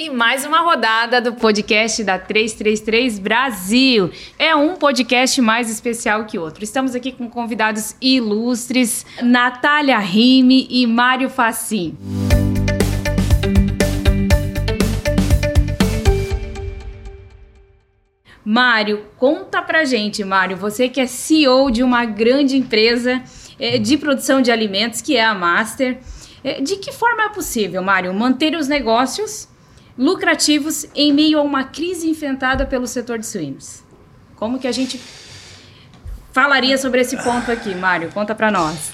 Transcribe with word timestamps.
E 0.00 0.08
mais 0.10 0.46
uma 0.46 0.60
rodada 0.60 1.20
do 1.20 1.32
podcast 1.32 2.04
da 2.04 2.16
333 2.16 3.18
Brasil. 3.18 4.12
É 4.38 4.54
um 4.54 4.76
podcast 4.76 5.40
mais 5.40 5.68
especial 5.68 6.24
que 6.24 6.38
outro. 6.38 6.62
Estamos 6.62 6.94
aqui 6.94 7.10
com 7.10 7.28
convidados 7.28 7.96
ilustres, 8.00 9.04
Natália 9.20 9.98
Rime 9.98 10.68
e 10.70 10.86
Mário 10.86 11.28
Facim. 11.28 11.98
Mário, 18.44 19.04
conta 19.16 19.60
pra 19.60 19.84
gente, 19.84 20.22
Mário, 20.22 20.56
você 20.56 20.88
que 20.88 21.00
é 21.00 21.08
CEO 21.08 21.72
de 21.72 21.82
uma 21.82 22.04
grande 22.04 22.56
empresa 22.56 23.20
eh, 23.58 23.78
de 23.78 23.98
produção 23.98 24.40
de 24.40 24.52
alimentos, 24.52 25.00
que 25.00 25.16
é 25.16 25.24
a 25.24 25.34
Master. 25.34 25.98
Eh, 26.44 26.60
de 26.60 26.76
que 26.76 26.92
forma 26.92 27.24
é 27.24 27.28
possível, 27.30 27.82
Mário, 27.82 28.14
manter 28.14 28.54
os 28.54 28.68
negócios 28.68 29.48
lucrativos 29.98 30.86
em 30.94 31.12
meio 31.12 31.40
a 31.40 31.42
uma 31.42 31.64
crise 31.64 32.08
enfrentada 32.08 32.64
pelo 32.64 32.86
setor 32.86 33.18
de 33.18 33.26
suínos. 33.26 33.82
Como 34.36 34.60
que 34.60 34.68
a 34.68 34.72
gente 34.72 35.00
falaria 36.32 36.78
sobre 36.78 37.00
esse 37.00 37.16
ponto 37.16 37.50
aqui, 37.50 37.74
Mário? 37.74 38.10
Conta 38.12 38.32
para 38.34 38.50
nós. 38.50 38.92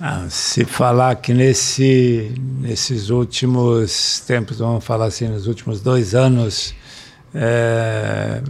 Ah, 0.00 0.26
se 0.28 0.64
falar 0.64 1.14
que 1.16 1.32
nesse, 1.32 2.34
nesses 2.58 3.10
últimos 3.10 4.20
tempos, 4.26 4.58
vamos 4.58 4.84
falar 4.84 5.04
assim, 5.04 5.28
nos 5.28 5.46
últimos 5.46 5.80
dois 5.80 6.14
anos, 6.14 6.74
é, 7.34 8.42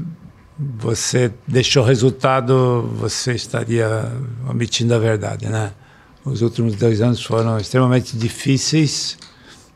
você 0.58 1.32
deixou 1.46 1.84
resultado, 1.84 2.88
você 2.94 3.34
estaria 3.34 4.10
omitindo 4.48 4.94
a 4.94 4.98
verdade, 4.98 5.48
né? 5.48 5.72
Os 6.24 6.40
últimos 6.40 6.76
dois 6.76 7.00
anos 7.00 7.22
foram 7.22 7.58
extremamente 7.58 8.16
difíceis 8.16 9.18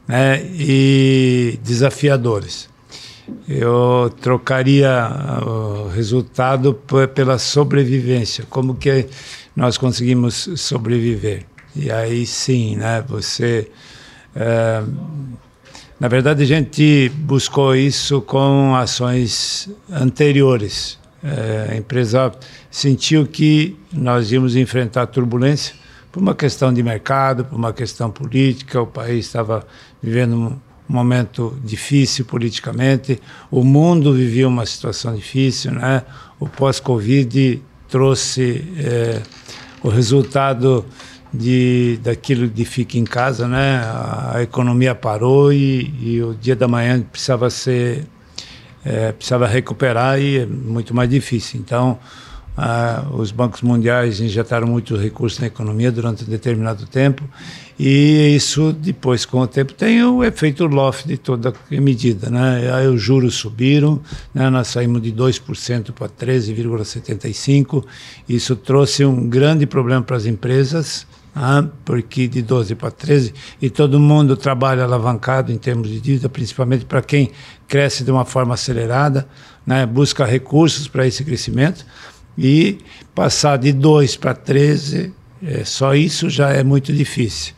né, 0.06 0.44
e 0.54 1.58
desafiadores. 1.62 2.68
Eu 3.48 4.12
trocaria 4.20 4.90
o 5.46 5.88
resultado 5.88 6.74
pela 7.14 7.38
sobrevivência, 7.38 8.44
como 8.50 8.74
que 8.74 9.06
nós 9.56 9.78
conseguimos 9.78 10.50
sobreviver. 10.56 11.46
E 11.74 11.90
aí 11.90 12.26
sim, 12.26 12.76
né, 12.76 13.02
você... 13.06 13.70
É, 14.36 14.82
na 15.98 16.08
verdade, 16.08 16.42
a 16.42 16.46
gente 16.46 17.10
buscou 17.14 17.74
isso 17.74 18.20
com 18.20 18.74
ações 18.74 19.70
anteriores. 19.90 20.98
É, 21.22 21.72
a 21.72 21.76
empresa 21.76 22.32
sentiu 22.70 23.26
que 23.26 23.78
nós 23.92 24.30
íamos 24.30 24.56
enfrentar 24.56 25.06
turbulência 25.06 25.74
por 26.14 26.22
uma 26.22 26.34
questão 26.36 26.72
de 26.72 26.80
mercado, 26.80 27.44
por 27.44 27.56
uma 27.56 27.72
questão 27.72 28.08
política, 28.08 28.80
o 28.80 28.86
país 28.86 29.26
estava 29.26 29.66
vivendo 30.00 30.36
um 30.36 30.60
momento 30.88 31.58
difícil 31.64 32.24
politicamente, 32.24 33.20
o 33.50 33.64
mundo 33.64 34.12
vivia 34.12 34.46
uma 34.46 34.64
situação 34.64 35.12
difícil, 35.12 35.72
né? 35.72 36.04
O 36.38 36.48
pós-Covid 36.48 37.60
trouxe 37.88 38.64
é, 38.78 39.22
o 39.82 39.88
resultado 39.88 40.86
de 41.32 41.98
daquilo 42.00 42.46
de 42.46 42.64
fique 42.64 42.96
em 42.96 43.04
casa, 43.04 43.48
né? 43.48 43.78
A, 43.78 44.36
a 44.36 44.42
economia 44.44 44.94
parou 44.94 45.52
e, 45.52 45.92
e, 46.00 46.22
o 46.22 46.32
dia 46.32 46.54
da 46.54 46.68
manhã 46.68 47.02
precisava 47.02 47.50
ser 47.50 48.06
é, 48.84 49.10
precisava 49.10 49.48
recuperar 49.48 50.20
e 50.20 50.38
é 50.38 50.46
muito 50.46 50.94
mais 50.94 51.10
difícil. 51.10 51.58
Então 51.58 51.98
ah, 52.56 53.04
os 53.12 53.32
bancos 53.32 53.62
mundiais 53.62 54.20
injetaram 54.20 54.66
muitos 54.66 55.00
recursos 55.00 55.40
na 55.40 55.48
economia 55.48 55.90
durante 55.90 56.22
um 56.22 56.26
determinado 56.26 56.86
tempo 56.86 57.24
e 57.78 58.32
isso 58.36 58.72
depois 58.72 59.26
com 59.26 59.40
o 59.40 59.46
tempo 59.46 59.72
tem 59.72 60.02
o 60.04 60.22
efeito 60.22 60.64
loft 60.66 61.06
de 61.06 61.18
toda 61.18 61.52
medida, 61.68 62.30
né? 62.30 62.72
Aí 62.72 62.86
os 62.86 63.02
juros 63.02 63.34
subiram, 63.34 64.00
né? 64.32 64.48
Nós 64.50 64.68
saímos 64.68 65.02
de 65.02 65.12
2% 65.12 65.90
para 65.90 66.08
13,75. 66.08 67.84
Isso 68.28 68.54
trouxe 68.54 69.04
um 69.04 69.28
grande 69.28 69.66
problema 69.66 70.02
para 70.02 70.16
as 70.16 70.24
empresas, 70.24 71.04
ah, 71.34 71.66
porque 71.84 72.28
de 72.28 72.40
12 72.40 72.76
para 72.76 72.92
13 72.92 73.34
e 73.60 73.68
todo 73.68 73.98
mundo 73.98 74.36
trabalha 74.36 74.84
alavancado 74.84 75.50
em 75.50 75.58
termos 75.58 75.88
de 75.88 76.00
dívida, 76.00 76.28
principalmente 76.28 76.84
para 76.84 77.02
quem 77.02 77.32
cresce 77.66 78.04
de 78.04 78.12
uma 78.12 78.24
forma 78.24 78.54
acelerada, 78.54 79.26
né? 79.66 79.84
Busca 79.84 80.24
recursos 80.24 80.86
para 80.86 81.04
esse 81.04 81.24
crescimento 81.24 81.84
e 82.36 82.78
passar 83.14 83.58
de 83.58 83.72
2 83.72 84.16
para 84.16 84.34
13, 84.34 85.12
é, 85.42 85.64
só 85.64 85.94
isso 85.94 86.28
já 86.28 86.50
é 86.50 86.62
muito 86.62 86.92
difícil. 86.92 87.54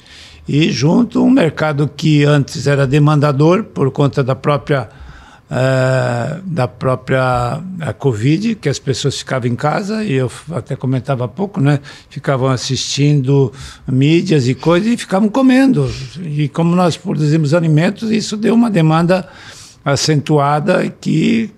E 0.48 0.70
junto 0.70 1.22
um 1.22 1.30
mercado 1.30 1.88
que 1.88 2.24
antes 2.24 2.66
era 2.66 2.86
demandador 2.86 3.64
por 3.64 3.90
conta 3.90 4.22
da 4.22 4.34
própria 4.34 4.88
é, 5.48 6.40
da 6.44 6.66
própria 6.66 7.60
a 7.80 7.92
Covid, 7.92 8.56
que 8.56 8.68
as 8.68 8.80
pessoas 8.80 9.18
ficavam 9.18 9.48
em 9.48 9.54
casa, 9.54 10.02
e 10.02 10.12
eu 10.12 10.30
até 10.50 10.74
comentava 10.74 11.24
há 11.24 11.28
pouco, 11.28 11.60
né? 11.60 11.78
Ficavam 12.10 12.48
assistindo 12.48 13.52
mídias 13.86 14.48
e 14.48 14.54
coisas 14.54 14.92
e 14.92 14.96
ficavam 14.96 15.28
comendo. 15.28 15.88
E 16.20 16.48
como 16.48 16.74
nós 16.74 16.96
produzimos 16.96 17.54
alimentos, 17.54 18.10
isso 18.10 18.36
deu 18.36 18.54
uma 18.54 18.68
demanda 18.68 19.28
acentuada 19.84 20.92
que 21.00 21.52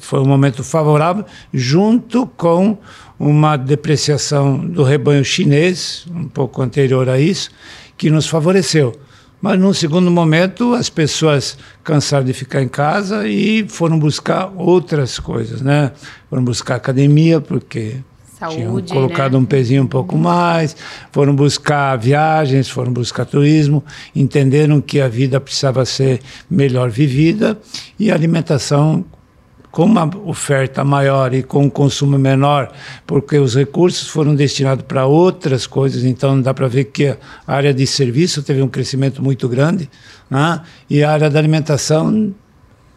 foi 0.00 0.20
um 0.20 0.26
momento 0.26 0.62
favorável, 0.62 1.24
junto 1.52 2.26
com 2.26 2.78
uma 3.18 3.56
depreciação 3.56 4.58
do 4.58 4.82
rebanho 4.82 5.24
chinês, 5.24 6.06
um 6.10 6.28
pouco 6.28 6.62
anterior 6.62 7.08
a 7.08 7.18
isso, 7.18 7.50
que 7.96 8.10
nos 8.10 8.26
favoreceu. 8.26 8.94
Mas 9.40 9.58
num 9.58 9.72
segundo 9.72 10.10
momento, 10.10 10.74
as 10.74 10.88
pessoas 10.88 11.58
cansaram 11.84 12.24
de 12.24 12.32
ficar 12.32 12.62
em 12.62 12.68
casa 12.68 13.28
e 13.28 13.66
foram 13.68 13.98
buscar 13.98 14.50
outras 14.56 15.18
coisas, 15.18 15.60
né? 15.60 15.92
Foram 16.28 16.42
buscar 16.42 16.76
academia, 16.76 17.40
porque 17.40 17.96
Saúde, 18.38 18.56
tinham 18.56 18.82
colocado 18.82 19.32
né? 19.32 19.38
um 19.38 19.44
pezinho 19.44 19.82
um 19.82 19.86
pouco 19.86 20.16
mais, 20.16 20.76
foram 21.10 21.34
buscar 21.34 21.96
viagens, 21.96 22.68
foram 22.68 22.92
buscar 22.92 23.24
turismo, 23.24 23.84
entenderam 24.14 24.80
que 24.80 25.00
a 25.00 25.08
vida 25.08 25.40
precisava 25.40 25.84
ser 25.84 26.20
melhor 26.50 26.90
vivida 26.90 27.58
e 27.98 28.10
a 28.10 28.14
alimentação 28.14 29.04
com 29.76 29.84
uma 29.84 30.08
oferta 30.24 30.82
maior 30.82 31.34
e 31.34 31.42
com 31.42 31.64
um 31.64 31.68
consumo 31.68 32.18
menor, 32.18 32.72
porque 33.06 33.36
os 33.36 33.54
recursos 33.54 34.08
foram 34.08 34.34
destinados 34.34 34.86
para 34.88 35.04
outras 35.04 35.66
coisas, 35.66 36.02
então 36.02 36.40
dá 36.40 36.54
para 36.54 36.66
ver 36.66 36.84
que 36.84 37.08
a 37.08 37.18
área 37.46 37.74
de 37.74 37.86
serviço 37.86 38.42
teve 38.42 38.62
um 38.62 38.68
crescimento 38.68 39.22
muito 39.22 39.46
grande, 39.46 39.90
né? 40.30 40.62
e 40.88 41.04
a 41.04 41.12
área 41.12 41.28
da 41.28 41.38
alimentação 41.38 42.34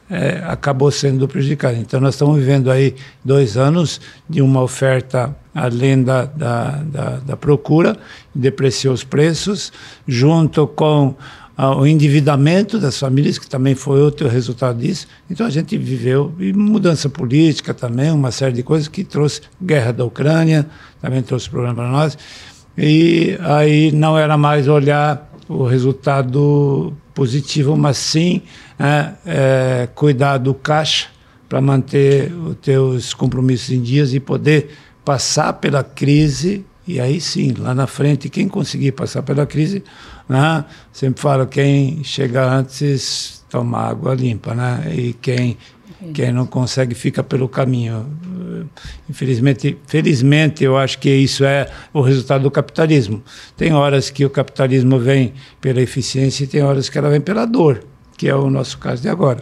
é, 0.09 0.41
acabou 0.47 0.90
sendo 0.90 1.28
prejudicada. 1.28 1.75
Então 1.75 2.00
nós 2.00 2.16
estamos 2.16 2.40
vivendo 2.40 2.72
aí 2.72 2.96
dois 3.25 3.57
anos 3.57 4.00
de 4.29 4.41
uma 4.41 4.61
oferta 4.61 5.35
além 5.53 6.01
da, 6.01 6.23
da, 6.23 6.81
da, 6.81 7.09
da 7.17 7.35
procura, 7.35 7.97
depreciou 8.34 8.94
os 8.94 9.03
preços, 9.03 9.73
junto 10.07 10.66
com 10.66 11.13
o 11.68 11.86
endividamento 11.86 12.80
das 12.80 12.97
famílias, 12.97 13.38
que 13.38 13.47
também 13.47 13.75
foi 13.75 14.02
outro 14.02 14.30
resultado 14.30 14.80
disso. 14.80 15.08
Então 15.30 15.46
a 15.46 15.50
gente 15.50 15.78
viveu 15.78 16.34
e 16.40 16.53
mudança 16.53 17.09
política 17.09 17.74
também, 17.74 18.12
uma 18.12 18.31
série 18.31 18.53
de 18.53 18.64
coisas 18.64 18.88
que 18.88 19.03
trouxe 19.03 19.42
guerra 19.62 19.92
da 19.92 20.06
Ucrânia, 20.06 20.66
também 21.02 21.22
trouxe 21.22 21.50
problema 21.50 21.75
para 21.75 21.90
nós. 21.90 22.18
E 22.78 23.38
aí 23.42 23.92
não 23.92 24.18
era 24.18 24.38
mais 24.38 24.70
olhar 24.70 25.30
o 25.50 25.66
resultado 25.66 26.94
positivo, 27.14 27.76
mas 27.76 27.97
sim 27.97 28.41
é, 28.80 29.12
é, 29.26 29.90
cuidar 29.94 30.38
do 30.38 30.53
caixa 30.53 31.08
para 31.50 31.59
manter 31.59 32.31
os 32.31 32.56
teus 32.62 33.14
compromissos 33.14 33.72
em 33.72 33.81
dias 33.81 34.14
e 34.14 34.20
poder 34.20 34.70
passar 35.03 35.52
pela 35.53 35.84
crise 35.84 36.64
e 36.90 37.00
aí 37.00 37.22
sim, 37.22 37.53
lá 37.56 37.76
na 37.76 37.86
frente, 37.86 38.30
quem 38.30 38.47
conseguir 38.47 38.94
passar 38.94 39.22
pela 39.22 39.46
crise, 39.46 39.84
né? 40.29 40.63
sempre 40.94 41.19
falo, 41.19 41.47
quem 41.47 42.03
chega 42.03 42.45
antes 42.45 43.44
toma 43.50 43.79
água 43.79 44.13
limpa, 44.13 44.53
né? 44.53 44.94
E 44.95 45.14
quem, 45.14 45.58
quem 46.14 46.31
não 46.31 46.46
consegue 46.46 46.93
fica 46.93 47.23
pelo 47.23 47.49
caminho. 47.49 48.05
Infelizmente, 49.09 49.76
felizmente, 49.87 50.64
eu 50.64 50.78
acho 50.78 50.99
que 50.99 51.09
isso 51.09 51.43
é 51.43 51.67
o 51.91 52.02
resultado 52.02 52.43
do 52.43 52.52
capitalismo. 52.52 53.23
Tem 53.58 53.73
horas 53.73 54.11
que 54.11 54.23
o 54.23 54.29
capitalismo 54.29 54.99
vem 54.99 55.34
pela 55.59 55.81
eficiência 55.81 56.43
e 56.43 56.47
tem 56.47 56.61
horas 56.61 56.90
que 56.90 56.97
ela 56.99 57.09
vem 57.09 57.20
pela 57.20 57.46
dor, 57.46 57.84
que 58.16 58.29
é 58.29 58.35
o 58.35 58.52
nosso 58.52 58.78
caso 58.78 59.02
de 59.02 59.09
agora. 59.09 59.41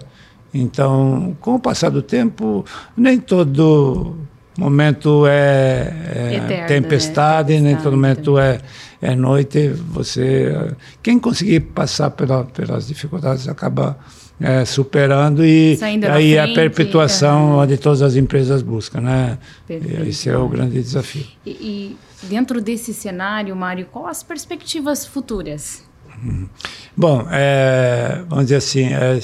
Então, 0.54 1.36
com 1.42 1.56
o 1.56 1.60
passar 1.60 1.90
do 1.90 2.01
tempo, 2.01 2.63
nem 2.95 3.19
todo 3.19 4.16
momento 4.57 5.25
é, 5.27 5.94
é 6.15 6.36
Eterno, 6.36 6.48
né? 6.48 6.65
tempestade, 6.65 7.54
né? 7.56 7.59
nem 7.62 7.75
todo 7.77 7.92
momento 7.94 8.38
é, 8.38 8.59
é 9.01 9.15
noite. 9.15 9.69
Você, 9.92 10.74
quem 11.01 11.19
conseguir 11.19 11.59
passar 11.62 12.12
pela, 12.12 12.44
pelas 12.44 12.88
dificuldades 12.88 13.48
acaba 13.48 13.98
é, 14.39 14.65
superando 14.65 15.44
e 15.44 15.77
aí 16.12 16.36
é 16.36 16.44
a 16.44 16.48
perpetuação 16.48 17.54
é. 17.54 17.63
onde 17.63 17.77
todas 17.77 18.01
as 18.01 18.15
empresas 18.15 18.62
buscam, 18.62 19.01
né? 19.01 19.38
Perfeito. 19.68 20.04
Esse 20.04 20.30
é 20.30 20.38
o 20.38 20.48
grande 20.48 20.81
desafio. 20.81 21.25
E, 21.45 21.50
e 21.51 21.98
dentro 22.27 22.62
desse 22.62 22.94
cenário, 22.94 23.56
Mário, 23.56 23.88
quais 23.92 24.18
as 24.18 24.24
perspectivas 24.24 25.06
futuras? 25.06 25.83
Uhum. 26.24 26.48
Bom, 26.96 27.28
é, 27.30 28.24
vamos 28.28 28.46
dizer 28.46 28.56
assim, 28.56 28.86
é, 28.86 29.19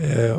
é, 0.00 0.36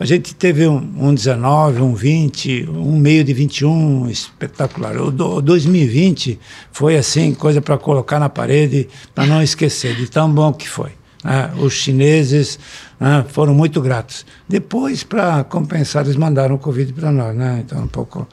a 0.00 0.04
gente 0.04 0.34
teve 0.34 0.66
um, 0.66 0.76
um 0.96 1.14
19, 1.14 1.82
um 1.82 1.94
20, 1.94 2.70
um 2.70 2.96
meio 2.96 3.22
de 3.22 3.34
21 3.34 4.08
espetacular. 4.08 4.96
O, 4.96 5.10
do, 5.10 5.42
2020 5.42 6.40
foi 6.70 6.96
assim, 6.96 7.34
coisa 7.34 7.60
para 7.60 7.76
colocar 7.76 8.18
na 8.18 8.30
parede, 8.30 8.88
para 9.14 9.26
não 9.26 9.42
esquecer, 9.42 9.94
de 9.94 10.08
tão 10.08 10.32
bom 10.32 10.52
que 10.52 10.66
foi. 10.66 10.92
Né? 11.22 11.52
Os 11.58 11.74
chineses 11.74 12.58
né, 12.98 13.24
foram 13.28 13.54
muito 13.54 13.80
gratos. 13.82 14.24
Depois, 14.48 15.04
para 15.04 15.44
compensar, 15.44 16.04
eles 16.04 16.16
mandaram 16.16 16.54
o 16.54 16.58
Covid 16.58 16.94
para 16.94 17.12
nós, 17.12 17.36
né? 17.36 17.62
então 17.64 17.78
é 17.78 17.82
um 17.82 17.88
pouco 17.88 18.26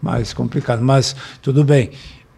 mais 0.00 0.32
complicado, 0.32 0.82
mas 0.82 1.16
tudo 1.42 1.64
bem. 1.64 1.90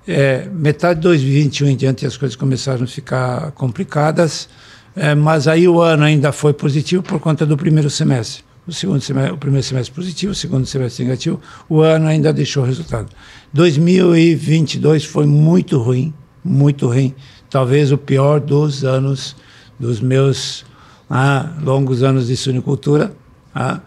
É, 0.07 0.49
metade 0.53 0.97
de 0.97 1.03
2021 1.03 1.69
em 1.69 1.77
diante 1.77 2.05
as 2.05 2.17
coisas 2.17 2.35
começaram 2.35 2.83
a 2.83 2.87
ficar 2.87 3.53
complicadas, 3.53 4.49
é, 4.97 5.15
mas 5.15 5.47
aí 5.47 5.69
o 5.69 5.81
ano 5.81 6.03
ainda 6.03 6.33
foi 6.33 6.53
positivo 6.53 7.03
por 7.03 7.21
conta 7.21 7.47
do 7.47 7.57
primeiro 7.57 7.89
semestre. 7.89 8.45
O 8.67 8.73
segundo 8.73 9.01
semestre, 9.01 9.33
o 9.33 9.39
primeiro 9.39 9.67
semestre 9.67 9.95
positivo, 9.95 10.33
o 10.33 10.35
segundo 10.35 10.67
semestre 10.67 11.05
negativo, 11.05 11.41
o 11.69 11.81
ano 11.81 12.07
ainda 12.07 12.33
deixou 12.33 12.65
resultado. 12.65 13.09
2022 13.53 15.05
foi 15.05 15.27
muito 15.27 15.79
ruim, 15.79 16.13
muito 16.45 16.87
ruim, 16.87 17.15
talvez 17.51 17.91
o 17.93 17.99
pior 17.99 18.41
dos 18.41 18.85
anos 18.85 19.37
dos 19.79 20.01
meus 20.01 20.65
ah, 21.11 21.53
longos 21.63 22.03
anos 22.03 22.29
de 22.29 22.37
suinicultura. 22.37 23.15
Ah, 23.55 23.81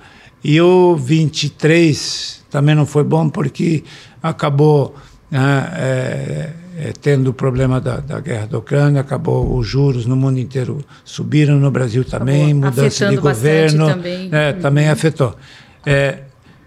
e 0.43 0.59
o 0.61 0.95
23 0.95 2.45
também 2.49 2.75
não 2.75 2.85
foi 2.85 3.03
bom 3.03 3.29
porque 3.29 3.83
acabou 4.21 4.95
né, 5.35 5.71
é, 5.75 6.49
é, 6.77 6.93
tendo 6.93 7.29
o 7.29 7.33
problema 7.33 7.81
da, 7.81 7.97
da, 7.97 8.21
guerra 8.21 8.47
da 8.47 8.57
Ucrânia, 8.57 9.01
acabou 9.01 9.57
os 9.57 9.67
juros 9.67 10.05
no 10.05 10.15
mundo 10.15 10.39
inteiro 10.39 10.83
subiram, 11.03 11.59
no 11.59 11.69
Brasil 11.69 12.05
também, 12.05 12.51
acabou 12.51 12.69
mudança 12.69 13.09
de 13.09 13.17
governo 13.17 13.87
também, 13.87 14.29
é, 14.31 14.51
uhum. 14.51 14.61
também 14.61 14.87
afetou. 14.87 15.35
É, 15.85 16.19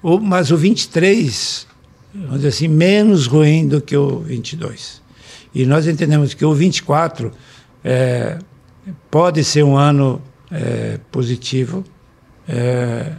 o, 0.03 0.19
mas 0.19 0.51
o 0.51 0.57
23, 0.59 1.67
vamos 2.15 2.37
dizer 2.37 2.49
assim, 2.49 2.69
menos 2.69 3.27
ruim 3.27 3.67
do 3.67 3.81
que 3.81 3.97
o 3.97 4.19
22. 4.19 5.01
E 5.55 5.65
nós 5.65 5.87
entendemos 5.87 6.35
que 6.35 6.45
o 6.45 6.53
24 6.53 7.33
é, 7.83 8.39
pode 9.11 9.43
ser 9.45 9.63
um 9.63 9.79
ano 9.79 10.21
é, 10.51 11.01
positivo. 11.11 11.83
É, 12.47 13.13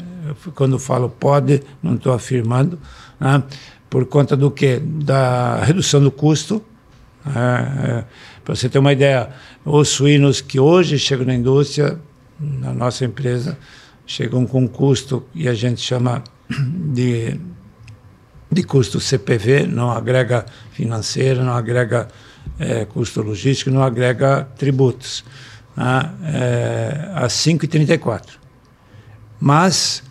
quando 0.54 0.78
falo 0.78 1.10
pode, 1.10 1.64
não 1.82 1.96
estou 1.96 2.14
afirmando. 2.14 2.80
Né? 3.20 3.44
Por 3.90 4.06
conta 4.06 4.38
do 4.38 4.52
que? 4.52 4.78
Da 4.80 5.64
redução 5.64 6.02
do 6.02 6.12
custo. 6.12 6.62
É, 7.26 8.00
é, 8.00 8.04
Para 8.44 8.56
você 8.56 8.70
ter 8.70 8.80
uma 8.80 8.94
ideia, 8.94 9.30
os 9.66 9.90
suínos 9.90 10.42
que 10.42 10.60
hoje 10.60 10.98
chegam 10.98 11.26
na 11.26 11.34
indústria, 11.34 12.00
na 12.40 12.74
nossa 12.74 13.04
empresa, 13.04 13.58
chegam 14.06 14.46
com 14.46 14.68
custo 14.68 15.26
e 15.36 15.48
a 15.48 15.54
gente 15.54 15.82
chama 15.82 16.24
de, 16.50 17.40
de 18.52 18.64
custo 18.64 19.00
CPV, 19.00 19.68
não 19.68 19.92
agrega 19.92 20.46
financeiro, 20.72 21.44
não 21.44 21.54
agrega 21.54 22.08
é, 22.58 22.86
custo 22.86 23.22
logístico, 23.22 23.70
não 23.70 23.84
agrega 23.84 24.48
tributos, 24.58 25.24
né? 25.76 26.12
é, 26.26 27.12
a 27.14 27.28
5,34. 27.28 28.40
Mas 29.40 30.04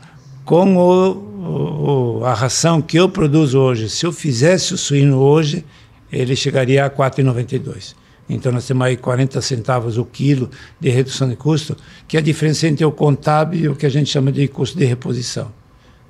com 0.45 0.77
o 0.77 1.38
o, 1.49 2.25
a 2.25 2.35
ração 2.35 2.81
que 2.83 2.99
eu 2.99 3.09
produzo 3.09 3.59
hoje, 3.59 3.89
se 3.89 4.05
eu 4.05 4.13
fizesse 4.13 4.75
o 4.75 4.79
suíno 4.79 5.19
hoje, 5.19 5.65
ele 6.13 6.37
chegaria 6.37 6.85
a 6.85 6.91
4,92. 6.91 7.95
Então 8.29 8.53
nós 8.53 8.67
temos 8.67 8.87
aí 8.87 8.97
40 8.97 9.41
centavos 9.41 9.97
o 9.97 10.05
quilo 10.05 10.51
de 10.79 10.91
redução 10.91 11.29
de 11.29 11.37
custo, 11.37 11.77
que 12.07 12.17
é 12.17 12.21
a 12.21 12.23
diferença 12.23 12.67
entre 12.69 12.85
o 12.85 12.93
contábil 12.93 13.61
e 13.61 13.69
o 13.69 13.75
que 13.75 13.87
a 13.87 13.89
gente 13.89 14.11
chama 14.11 14.31
de 14.31 14.47
custo 14.49 14.77
de 14.77 14.85
reposição. 14.85 15.51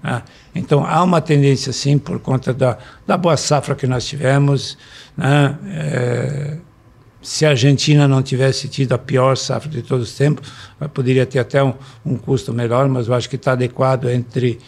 Né? 0.03 0.23
Então 0.55 0.85
há 0.85 1.03
uma 1.03 1.21
tendência 1.21 1.73
sim 1.73 1.97
por 1.97 2.19
conta 2.19 2.53
da, 2.53 2.79
da 3.07 3.17
boa 3.17 3.37
safra 3.37 3.75
que 3.77 3.87
nós 3.87 4.05
tivemos. 4.05 4.77
Né? 5.17 5.59
É, 5.69 6.57
se 7.23 7.45
a 7.45 7.51
Argentina 7.51 8.09
não 8.09 8.23
tivesse 8.23 8.69
tido 8.69 8.93
a 8.95 8.99
pior 8.99 9.37
safra 9.37 9.69
de 9.69 9.83
todos 9.83 10.09
os 10.09 10.17
tempos, 10.17 10.51
poderia 10.95 11.27
ter 11.27 11.41
até 11.41 11.63
um, 11.63 11.75
um 12.05 12.17
custo 12.17 12.53
melhor, 12.53 12.89
mas 12.89 13.07
eu 13.07 13.15
acho 13.15 13.29
que 13.29 13.37
está 13.37 13.53
adequado 13.53 14.09
entre 14.09 14.59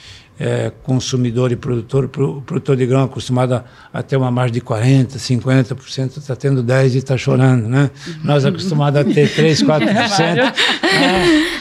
é, 0.40 0.72
consumidor 0.82 1.52
e 1.52 1.56
produtor, 1.56 2.06
o 2.06 2.40
produtor 2.40 2.74
de 2.74 2.86
grão 2.86 3.04
acostumado 3.04 3.56
a, 3.56 3.64
a, 3.92 4.02
ter 4.02 4.16
uma 4.16 4.30
margem 4.30 4.54
de 4.54 4.60
40%, 4.62 5.16
50%, 5.16 6.16
está 6.16 6.34
tendo 6.34 6.64
10% 6.64 6.94
e 6.94 6.96
está 6.96 7.14
chorando, 7.18 7.68
né? 7.68 7.90
Nós 8.24 8.46
acostumados 8.46 8.98
a 8.98 9.04
ter 9.04 9.28
3%, 9.28 9.66
4%. 9.66 10.36
né? 10.40 10.52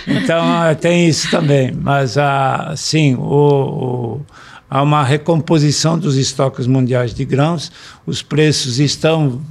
Então, 0.07 0.63
é, 0.63 0.75
tem 0.75 1.09
isso 1.09 1.29
também. 1.29 1.73
Mas, 1.73 2.17
ah, 2.17 2.73
sim, 2.77 3.15
o, 3.15 3.21
o 3.21 4.21
há 4.69 4.81
uma 4.83 5.03
recomposição 5.03 5.97
dos 5.97 6.15
estoques 6.15 6.67
mundiais 6.67 7.13
de 7.13 7.25
grãos, 7.25 7.71
os 8.05 8.21
preços 8.21 8.79
estão 8.79 9.41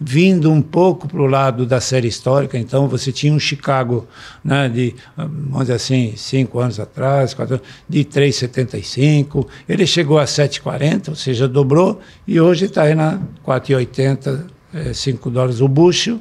vindo 0.00 0.50
um 0.50 0.62
pouco 0.62 1.08
para 1.08 1.20
o 1.20 1.26
lado 1.26 1.66
da 1.66 1.80
série 1.80 2.06
histórica, 2.06 2.56
então 2.56 2.86
você 2.86 3.10
tinha 3.10 3.32
um 3.32 3.38
Chicago 3.38 4.06
né, 4.44 4.68
de, 4.68 4.94
vamos 5.16 5.62
dizer 5.62 5.74
assim, 5.74 6.14
cinco 6.16 6.60
anos 6.60 6.78
atrás, 6.78 7.34
quatro, 7.34 7.60
de 7.88 8.04
3,75, 8.04 9.46
ele 9.68 9.86
chegou 9.86 10.18
a 10.18 10.24
7,40, 10.24 11.08
ou 11.08 11.16
seja, 11.16 11.48
dobrou, 11.48 12.00
e 12.26 12.40
hoje 12.40 12.66
está 12.66 12.82
aí 12.82 12.94
na 12.94 13.20
4,80, 13.44 14.46
é, 14.74 14.92
5 14.92 15.30
dólares. 15.30 15.60
O 15.60 15.68
bushel, 15.68 16.20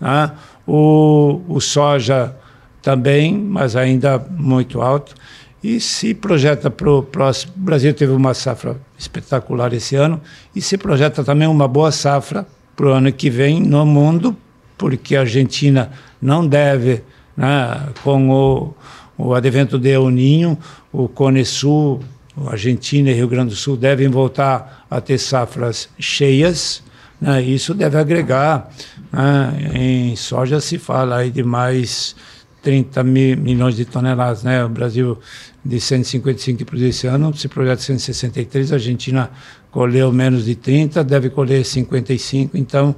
né? 0.00 0.32
o, 0.66 1.40
o 1.48 1.60
soja 1.60 2.34
também, 2.82 3.36
mas 3.36 3.74
ainda 3.74 4.18
muito 4.18 4.80
alto, 4.80 5.14
e 5.62 5.80
se 5.80 6.14
projeta 6.14 6.70
para 6.70 6.90
o 6.90 7.02
próximo. 7.02 7.52
O 7.56 7.60
Brasil 7.60 7.92
teve 7.92 8.12
uma 8.12 8.34
safra 8.34 8.76
espetacular 8.98 9.72
esse 9.72 9.96
ano 9.96 10.20
e 10.54 10.60
se 10.60 10.78
projeta 10.78 11.24
também 11.24 11.48
uma 11.48 11.66
boa 11.66 11.90
safra 11.90 12.46
para 12.76 12.86
o 12.86 12.90
ano 12.90 13.12
que 13.12 13.28
vem 13.28 13.60
no 13.60 13.84
mundo, 13.84 14.36
porque 14.76 15.16
a 15.16 15.20
Argentina 15.20 15.90
não 16.22 16.46
deve, 16.46 17.02
né, 17.36 17.88
com 18.04 18.30
o, 18.30 18.74
o 19.16 19.34
advento 19.34 19.78
de 19.78 19.90
El 19.90 20.10
Ninho, 20.10 20.56
o 20.92 21.08
Cone 21.08 21.44
Sul, 21.44 22.00
Argentina 22.46 23.10
e 23.10 23.14
Rio 23.14 23.26
Grande 23.26 23.50
do 23.50 23.56
Sul 23.56 23.76
devem 23.76 24.08
voltar 24.08 24.86
a 24.88 25.00
ter 25.00 25.18
safras 25.18 25.88
cheias. 25.98 26.82
Né, 27.20 27.42
isso 27.42 27.74
deve 27.74 27.98
agregar. 27.98 28.70
Né, 29.12 29.72
em 29.74 30.16
soja 30.16 30.60
se 30.60 30.78
fala 30.78 31.16
aí 31.16 31.30
de 31.30 31.42
mais 31.42 32.14
30 32.62 33.02
mil, 33.04 33.36
milhões 33.36 33.76
de 33.76 33.84
toneladas. 33.84 34.42
Né? 34.42 34.64
O 34.64 34.68
Brasil 34.68 35.18
de 35.64 35.80
155 35.80 36.58
que 36.58 36.64
produziu 36.64 36.88
esse 36.88 37.06
ano, 37.06 37.34
se 37.36 37.48
projeta 37.48 37.82
163, 37.82 38.72
a 38.72 38.76
Argentina 38.76 39.30
colheu 39.70 40.12
menos 40.12 40.44
de 40.44 40.54
30, 40.54 41.04
deve 41.04 41.28
colher 41.28 41.64
55, 41.64 42.56
então 42.56 42.96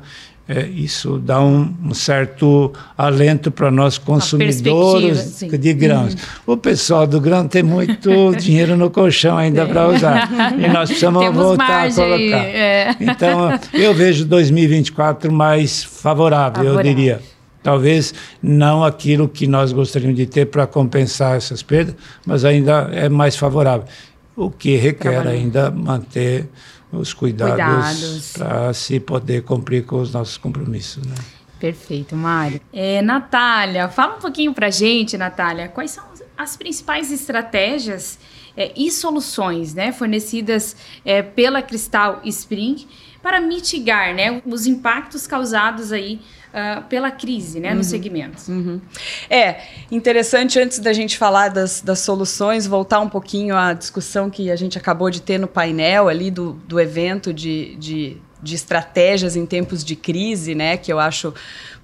é, 0.52 0.66
isso 0.66 1.16
dá 1.18 1.40
um, 1.40 1.72
um, 1.84 1.94
certo 1.94 2.72
alento 2.98 3.52
para 3.52 3.70
nós 3.70 3.98
consumidores 3.98 5.38
de 5.38 5.72
grãos. 5.74 6.14
Uhum. 6.14 6.54
O 6.54 6.56
pessoal 6.56 7.06
do 7.06 7.20
grão 7.20 7.46
tem 7.46 7.62
muito 7.62 8.10
dinheiro 8.36 8.76
no 8.76 8.90
colchão 8.90 9.38
ainda 9.38 9.64
para 9.64 9.88
usar 9.88 10.28
e 10.58 10.66
nós 10.66 10.88
precisamos 10.88 11.22
Temos 11.22 11.40
voltar 11.40 11.86
a 11.86 11.94
colocar. 11.94 12.44
É. 12.44 12.96
Então 12.98 13.60
eu 13.72 13.94
vejo 13.94 14.24
2024 14.24 15.32
mais 15.32 15.84
favorável, 15.84 16.64
favorável. 16.64 16.90
eu 16.90 16.96
diria. 16.96 17.20
Talvez 17.62 18.14
não 18.42 18.82
aquilo 18.82 19.28
que 19.28 19.46
nós 19.46 19.72
gostaríamos 19.72 20.16
de 20.16 20.26
ter 20.26 20.46
para 20.46 20.66
compensar 20.66 21.36
essas 21.36 21.62
perdas, 21.62 21.94
mas 22.24 22.44
ainda 22.44 22.88
é 22.92 23.08
mais 23.08 23.36
favorável. 23.36 23.86
O 24.34 24.50
que 24.50 24.76
requer 24.76 25.26
ainda 25.26 25.70
manter 25.70 26.48
os 26.92 27.12
cuidados, 27.12 27.56
cuidados. 27.56 28.32
para 28.36 28.72
se 28.72 28.98
poder 28.98 29.42
cumprir 29.42 29.84
com 29.84 30.00
os 30.00 30.12
nossos 30.12 30.36
compromissos. 30.36 31.04
Né? 31.04 31.14
Perfeito, 31.58 32.16
Mário. 32.16 32.60
É, 32.72 33.02
Natália, 33.02 33.88
fala 33.88 34.16
um 34.16 34.20
pouquinho 34.20 34.52
para 34.54 34.70
gente, 34.70 35.16
Natália, 35.18 35.68
quais 35.68 35.90
são 35.90 36.04
as 36.36 36.56
principais 36.56 37.12
estratégias 37.12 38.18
é, 38.56 38.72
e 38.74 38.90
soluções 38.90 39.74
né, 39.74 39.92
fornecidas 39.92 40.74
é, 41.04 41.22
pela 41.22 41.60
Cristal 41.60 42.20
Spring 42.24 42.86
para 43.22 43.40
mitigar 43.40 44.14
né, 44.14 44.40
os 44.46 44.66
impactos 44.66 45.26
causados 45.26 45.92
aí 45.92 46.20
uh, 46.52 46.82
pela 46.88 47.10
crise 47.10 47.60
né, 47.60 47.70
uhum. 47.70 47.76
no 47.76 47.84
segmento. 47.84 48.50
Uhum. 48.50 48.80
É, 49.28 49.60
interessante, 49.90 50.58
antes 50.58 50.78
da 50.78 50.92
gente 50.92 51.16
falar 51.16 51.48
das, 51.48 51.80
das 51.80 52.00
soluções, 52.00 52.66
voltar 52.66 53.00
um 53.00 53.08
pouquinho 53.08 53.56
à 53.56 53.72
discussão 53.72 54.30
que 54.30 54.50
a 54.50 54.56
gente 54.56 54.76
acabou 54.78 55.10
de 55.10 55.22
ter 55.22 55.38
no 55.38 55.48
painel 55.48 56.08
ali 56.08 56.30
do, 56.30 56.52
do 56.66 56.78
evento 56.78 57.32
de, 57.32 57.76
de 57.76 58.16
de 58.42 58.54
estratégias 58.54 59.36
em 59.36 59.44
tempos 59.44 59.84
de 59.84 59.94
crise, 59.94 60.54
né, 60.54 60.76
que 60.76 60.92
eu 60.92 60.98
acho 60.98 61.34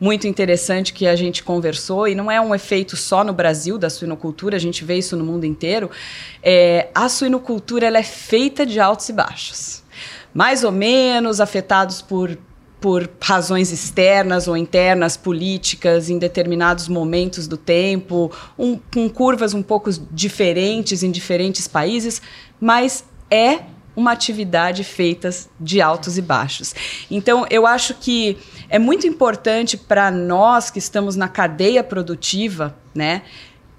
muito 0.00 0.26
interessante 0.26 0.92
que 0.92 1.06
a 1.06 1.16
gente 1.16 1.42
conversou, 1.42 2.08
e 2.08 2.14
não 2.14 2.30
é 2.30 2.40
um 2.40 2.54
efeito 2.54 2.96
só 2.96 3.22
no 3.22 3.32
Brasil 3.32 3.78
da 3.78 3.90
suinocultura, 3.90 4.56
a 4.56 4.60
gente 4.60 4.84
vê 4.84 4.96
isso 4.96 5.16
no 5.16 5.24
mundo 5.24 5.44
inteiro. 5.44 5.90
É, 6.42 6.88
a 6.94 7.08
suinocultura 7.08 7.86
ela 7.86 7.98
é 7.98 8.02
feita 8.02 8.64
de 8.64 8.80
altos 8.80 9.08
e 9.08 9.12
baixos. 9.12 9.82
Mais 10.34 10.64
ou 10.64 10.72
menos 10.72 11.40
afetados 11.40 12.02
por 12.02 12.36
por 12.80 13.08
razões 13.20 13.72
externas 13.72 14.46
ou 14.48 14.56
internas, 14.56 15.16
políticas, 15.16 16.10
em 16.10 16.18
determinados 16.18 16.88
momentos 16.88 17.48
do 17.48 17.56
tempo, 17.56 18.30
um, 18.58 18.78
com 18.92 19.08
curvas 19.08 19.54
um 19.54 19.62
pouco 19.62 19.90
diferentes 20.10 21.02
em 21.02 21.10
diferentes 21.10 21.66
países, 21.66 22.20
mas 22.60 23.04
é 23.30 23.60
uma 23.96 24.12
atividade 24.12 24.84
feita 24.84 25.30
de 25.58 25.80
altos 25.80 26.18
e 26.18 26.22
baixos. 26.22 26.74
Então, 27.10 27.46
eu 27.48 27.66
acho 27.66 27.94
que 27.94 28.36
é 28.68 28.78
muito 28.78 29.06
importante 29.06 29.76
para 29.76 30.10
nós 30.10 30.70
que 30.70 30.78
estamos 30.78 31.16
na 31.16 31.28
cadeia 31.28 31.82
produtiva, 31.82 32.76
né, 32.94 33.22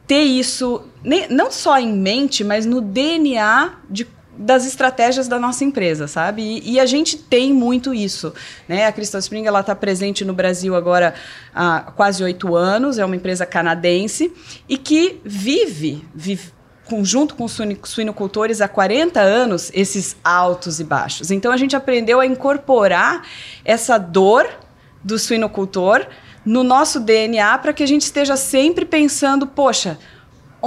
ter 0.08 0.24
isso 0.24 0.84
não 1.30 1.52
só 1.52 1.78
em 1.78 1.94
mente, 1.94 2.44
mas 2.44 2.66
no 2.66 2.80
DNA 2.80 3.74
de 3.90 4.08
das 4.38 4.66
estratégias 4.66 5.28
da 5.28 5.40
nossa 5.40 5.64
empresa, 5.64 6.08
sabe? 6.08 6.42
E, 6.42 6.74
e, 6.74 6.80
a 6.80 6.86
gente 6.86 7.18
tem 7.18 7.54
muito 7.54 7.94
isso, 7.94 8.34
né? 8.68 8.86
A 8.86 8.92
Crystal 8.92 9.20
Spring 9.20 9.46
ela 9.46 9.62
está 9.62 9.76
presente 9.76 10.24
no 10.24 10.34
Brasil 10.34 10.76
agora 10.76 11.14
há 11.54 11.92
quase 11.96 12.24
oito 12.24 12.56
anos, 12.56 13.00
é 13.00 13.06
uma 13.06 13.16
empresa 13.16 13.46
canadense 13.46 14.32
e 14.70 14.78
que 14.78 15.20
vive, 15.26 16.06
vive 16.14 16.52
conjunto 16.86 17.36
com 17.36 17.44
os 17.44 17.58
suinocultores 17.84 18.62
há 18.62 18.68
40 18.68 19.20
anos 19.20 19.72
esses 19.74 20.16
altos 20.24 20.80
e 20.80 20.84
baixos. 20.84 21.32
Então 21.32 21.52
a 21.52 21.58
gente 21.58 21.76
aprendeu 21.76 22.20
a 22.20 22.26
incorporar 22.26 23.24
essa 23.66 23.98
dor 23.98 24.48
do 25.04 25.20
suinocultor 25.20 26.06
no 26.46 26.64
nosso 26.64 27.00
DNA 27.00 27.58
para 27.58 27.74
que 27.74 27.84
a 27.84 27.88
gente 27.88 28.04
esteja 28.04 28.38
sempre 28.38 28.86
pensando, 28.86 29.46
poxa, 29.46 29.98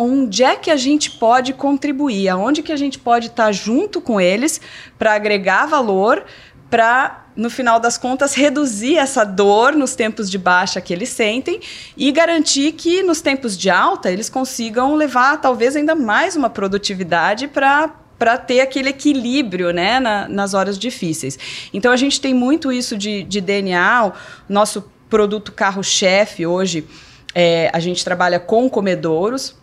onde 0.00 0.42
é 0.42 0.56
que 0.56 0.70
a 0.70 0.76
gente 0.76 1.10
pode 1.10 1.52
contribuir, 1.52 2.28
aonde 2.28 2.62
que 2.62 2.72
a 2.72 2.76
gente 2.76 2.98
pode 2.98 3.26
estar 3.26 3.52
junto 3.52 4.00
com 4.00 4.20
eles 4.20 4.60
para 4.98 5.14
agregar 5.14 5.66
valor, 5.66 6.24
para 6.70 7.26
no 7.36 7.50
final 7.50 7.78
das 7.80 7.98
contas 7.98 8.34
reduzir 8.34 8.96
essa 8.96 9.24
dor 9.24 9.74
nos 9.74 9.94
tempos 9.94 10.30
de 10.30 10.38
baixa 10.38 10.80
que 10.80 10.92
eles 10.92 11.08
sentem 11.08 11.60
e 11.96 12.10
garantir 12.12 12.72
que 12.72 13.02
nos 13.02 13.20
tempos 13.20 13.56
de 13.56 13.68
alta 13.68 14.10
eles 14.10 14.28
consigam 14.28 14.94
levar 14.94 15.40
talvez 15.40 15.76
ainda 15.76 15.94
mais 15.94 16.36
uma 16.36 16.48
produtividade 16.48 17.48
para 17.48 17.94
para 18.18 18.36
ter 18.36 18.60
aquele 18.60 18.90
equilíbrio 18.90 19.72
né, 19.72 19.98
na, 19.98 20.28
nas 20.28 20.52
horas 20.52 20.78
difíceis. 20.78 21.38
Então 21.72 21.90
a 21.90 21.96
gente 21.96 22.20
tem 22.20 22.34
muito 22.34 22.70
isso 22.70 22.94
de, 22.94 23.22
de 23.22 23.40
DNA, 23.40 24.08
o 24.08 24.12
nosso 24.46 24.84
produto 25.08 25.52
carro-chefe 25.52 26.44
hoje, 26.44 26.86
é, 27.34 27.70
a 27.72 27.80
gente 27.80 28.04
trabalha 28.04 28.38
com 28.38 28.68
comedouros, 28.68 29.56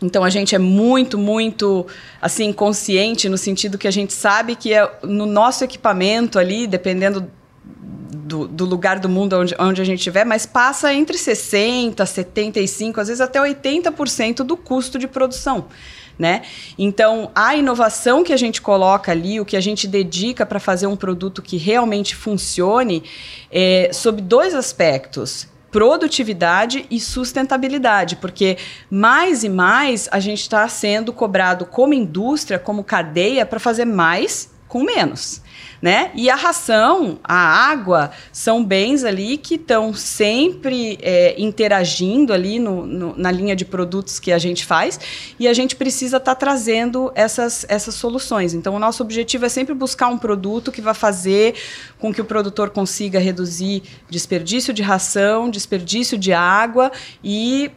então 0.00 0.22
a 0.22 0.30
gente 0.30 0.54
é 0.54 0.58
muito, 0.58 1.16
muito 1.16 1.86
assim 2.20 2.52
consciente 2.52 3.28
no 3.28 3.38
sentido 3.38 3.78
que 3.78 3.88
a 3.88 3.90
gente 3.90 4.12
sabe 4.12 4.54
que 4.54 4.74
é 4.74 4.98
no 5.02 5.24
nosso 5.24 5.64
equipamento 5.64 6.38
ali, 6.38 6.66
dependendo 6.66 7.30
do, 8.26 8.46
do 8.46 8.64
lugar 8.64 8.98
do 8.98 9.08
mundo 9.08 9.38
onde, 9.38 9.54
onde 9.58 9.80
a 9.80 9.84
gente 9.84 9.98
estiver, 9.98 10.24
mas 10.24 10.44
passa 10.44 10.92
entre 10.92 11.16
60, 11.16 12.04
75, 12.04 13.00
às 13.00 13.08
vezes 13.08 13.20
até 13.20 13.40
80% 13.40 14.38
do 14.38 14.56
custo 14.56 14.98
de 14.98 15.06
produção. 15.06 15.66
Né? 16.18 16.42
Então, 16.78 17.30
a 17.34 17.54
inovação 17.54 18.24
que 18.24 18.32
a 18.32 18.38
gente 18.38 18.62
coloca 18.62 19.12
ali, 19.12 19.38
o 19.38 19.44
que 19.44 19.56
a 19.56 19.60
gente 19.60 19.86
dedica 19.86 20.46
para 20.46 20.58
fazer 20.58 20.86
um 20.86 20.96
produto 20.96 21.42
que 21.42 21.58
realmente 21.58 22.16
funcione, 22.16 23.02
é 23.52 23.90
sob 23.92 24.22
dois 24.22 24.54
aspectos 24.54 25.46
produtividade 25.76 26.86
e 26.90 26.98
sustentabilidade, 26.98 28.16
porque 28.16 28.56
mais 28.90 29.44
e 29.44 29.48
mais 29.50 30.08
a 30.10 30.18
gente 30.18 30.40
está 30.40 30.66
sendo 30.68 31.12
cobrado 31.12 31.66
como 31.66 31.92
indústria, 31.92 32.58
como 32.58 32.82
cadeia, 32.82 33.44
para 33.44 33.60
fazer 33.60 33.84
mais 33.84 34.50
com 34.66 34.82
menos 34.82 35.42
né? 35.80 36.10
E 36.14 36.30
a 36.30 36.34
ração, 36.34 37.18
a 37.22 37.34
água, 37.34 38.10
são 38.32 38.64
bens 38.64 39.04
ali 39.04 39.36
que 39.36 39.56
estão 39.56 39.92
sempre 39.92 40.98
é, 41.02 41.34
interagindo 41.38 42.32
ali 42.32 42.58
no, 42.58 42.86
no, 42.86 43.14
na 43.16 43.30
linha 43.30 43.54
de 43.54 43.64
produtos 43.64 44.18
que 44.18 44.32
a 44.32 44.38
gente 44.38 44.64
faz 44.64 44.98
e 45.38 45.46
a 45.46 45.52
gente 45.52 45.76
precisa 45.76 46.16
estar 46.16 46.34
tá 46.34 46.38
trazendo 46.38 47.12
essas, 47.14 47.66
essas 47.68 47.94
soluções. 47.94 48.54
Então, 48.54 48.74
o 48.74 48.78
nosso 48.78 49.02
objetivo 49.02 49.44
é 49.44 49.48
sempre 49.48 49.74
buscar 49.74 50.08
um 50.08 50.18
produto 50.18 50.72
que 50.72 50.80
vai 50.80 50.94
fazer 50.94 51.54
com 51.98 52.12
que 52.12 52.20
o 52.20 52.24
produtor 52.24 52.70
consiga 52.70 53.18
reduzir 53.18 53.82
desperdício 54.08 54.72
de 54.72 54.82
ração, 54.82 55.50
desperdício 55.50 56.18
de 56.18 56.32
água 56.32 56.90
e 57.22 57.70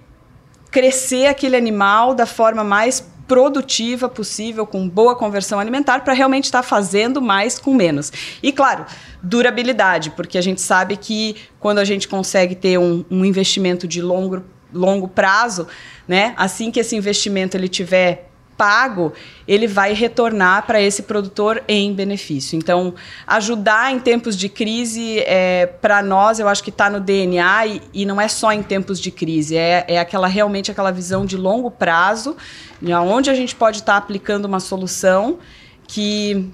crescer 0.71 1.25
aquele 1.25 1.55
animal 1.55 2.13
da 2.13 2.25
forma 2.25 2.63
mais 2.63 3.01
produtiva 3.29 4.09
possível, 4.09 4.65
com 4.65 4.89
boa 4.89 5.15
conversão 5.15 5.59
alimentar, 5.59 6.03
para 6.03 6.13
realmente 6.13 6.45
estar 6.45 6.63
tá 6.63 6.67
fazendo 6.67 7.21
mais 7.21 7.59
com 7.59 7.75
menos. 7.75 8.11
E, 8.41 8.51
claro, 8.51 8.87
durabilidade, 9.21 10.09
porque 10.09 10.35
a 10.35 10.41
gente 10.41 10.59
sabe 10.59 10.97
que 10.97 11.35
quando 11.59 11.77
a 11.77 11.85
gente 11.85 12.07
consegue 12.07 12.55
ter 12.55 12.79
um, 12.79 13.05
um 13.09 13.23
investimento 13.23 13.87
de 13.87 14.01
longo, 14.01 14.43
longo 14.73 15.07
prazo, 15.07 15.67
né, 16.07 16.33
assim 16.35 16.71
que 16.71 16.79
esse 16.79 16.95
investimento 16.95 17.55
ele 17.55 17.67
tiver 17.67 18.28
pago, 18.59 19.13
ele 19.47 19.65
vai 19.65 19.93
retornar 19.93 20.67
para 20.67 20.81
esse 20.81 21.03
produtor 21.03 21.63
em 21.65 21.93
benefício. 21.93 22.57
Então, 22.57 22.93
ajudar 23.25 23.93
em 23.93 24.01
tempos 24.01 24.35
de 24.35 24.49
crise, 24.49 25.19
é, 25.19 25.65
para 25.65 26.03
nós, 26.03 26.41
eu 26.41 26.47
acho 26.49 26.61
que 26.61 26.69
está 26.69 26.89
no 26.89 26.99
DNA 26.99 27.67
e, 27.67 27.81
e, 27.93 28.05
não 28.05 28.19
é 28.19 28.27
só 28.27 28.51
em 28.51 28.61
tempos 28.61 28.99
de 28.99 29.11
crise, 29.11 29.55
é, 29.55 29.85
é 29.87 29.97
aquela 29.97 30.27
realmente 30.27 30.69
aquela 30.69 30.91
visão 30.91 31.25
de 31.25 31.37
longo 31.37 31.71
prazo, 31.71 32.35
de 32.81 32.93
onde 32.93 33.29
a 33.29 33.33
gente 33.33 33.55
pode 33.55 33.77
estar 33.77 33.93
tá 33.93 33.97
aplicando 33.97 34.43
uma 34.43 34.59
solução 34.59 35.39
que 35.87 36.51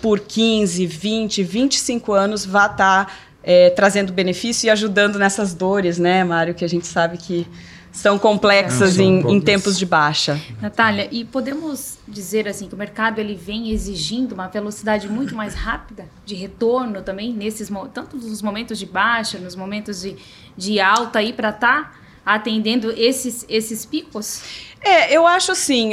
por 0.00 0.20
15, 0.20 0.86
20, 0.86 1.42
25 1.42 2.12
anos 2.12 2.46
vá 2.46 2.66
estar 2.66 3.06
tá, 3.06 3.12
é, 3.42 3.68
trazendo 3.70 4.12
benefício 4.12 4.68
e 4.68 4.70
ajudando 4.70 5.18
nessas 5.18 5.52
dores, 5.54 5.98
né, 5.98 6.22
Mário, 6.22 6.54
que 6.54 6.64
a 6.64 6.68
gente 6.68 6.86
sabe 6.86 7.18
que 7.18 7.48
são 7.92 8.18
complexas 8.18 8.98
em, 8.98 9.20
em, 9.20 9.40
tempos 9.40 9.78
de 9.78 9.84
baixa. 9.84 10.40
Natália, 10.60 11.08
e 11.12 11.24
podemos 11.24 11.98
dizer 12.08 12.48
assim 12.48 12.66
que 12.66 12.74
o 12.74 12.78
mercado 12.78 13.18
ele 13.18 13.34
vem 13.34 13.70
exigindo 13.70 14.32
uma 14.32 14.48
velocidade 14.48 15.08
muito 15.08 15.36
mais 15.36 15.54
rápida 15.54 16.08
de 16.24 16.34
retorno 16.34 17.02
também 17.02 17.32
nesses 17.34 17.70
tanto 17.92 18.16
nos 18.16 18.40
momentos 18.40 18.78
de 18.78 18.86
baixa, 18.86 19.38
nos 19.38 19.54
momentos 19.54 20.00
de, 20.00 20.16
de 20.56 20.80
alta 20.80 21.18
aí 21.18 21.34
para 21.34 21.50
estar 21.50 21.82
tá 21.82 21.92
atendendo 22.24 22.90
esses 22.92 23.44
esses 23.46 23.84
picos? 23.84 24.42
É, 24.80 25.14
eu 25.14 25.26
acho 25.26 25.52
assim, 25.52 25.92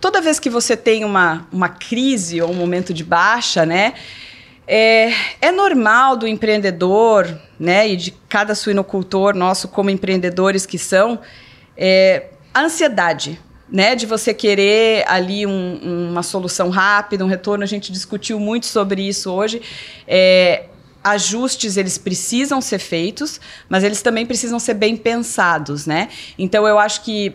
toda 0.00 0.22
vez 0.22 0.40
que 0.40 0.48
você 0.48 0.76
tem 0.76 1.04
uma, 1.04 1.46
uma 1.52 1.68
crise 1.68 2.40
ou 2.40 2.50
um 2.50 2.54
momento 2.54 2.94
de 2.94 3.04
baixa, 3.04 3.66
né? 3.66 3.94
É, 4.72 5.12
é 5.40 5.50
normal 5.50 6.16
do 6.16 6.28
empreendedor, 6.28 7.26
né, 7.58 7.88
e 7.88 7.96
de 7.96 8.12
cada 8.28 8.54
suinocultor 8.54 9.34
nosso 9.34 9.66
como 9.66 9.90
empreendedores 9.90 10.64
que 10.64 10.78
são, 10.78 11.18
é, 11.76 12.26
a 12.54 12.62
ansiedade, 12.62 13.40
né, 13.68 13.96
de 13.96 14.06
você 14.06 14.32
querer 14.32 15.02
ali 15.08 15.44
um, 15.44 16.08
uma 16.12 16.22
solução 16.22 16.70
rápida, 16.70 17.24
um 17.24 17.26
retorno. 17.26 17.64
A 17.64 17.66
gente 17.66 17.90
discutiu 17.90 18.38
muito 18.38 18.66
sobre 18.66 19.02
isso 19.02 19.32
hoje. 19.32 19.60
É, 20.06 20.66
ajustes 21.02 21.76
eles 21.76 21.98
precisam 21.98 22.60
ser 22.60 22.78
feitos, 22.78 23.40
mas 23.68 23.82
eles 23.82 24.02
também 24.02 24.24
precisam 24.24 24.60
ser 24.60 24.74
bem 24.74 24.96
pensados, 24.96 25.84
né? 25.84 26.10
Então 26.38 26.64
eu 26.64 26.78
acho 26.78 27.02
que 27.02 27.34